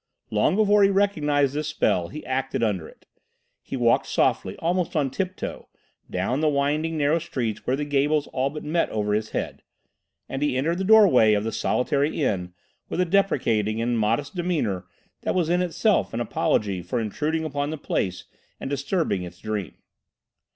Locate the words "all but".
8.33-8.63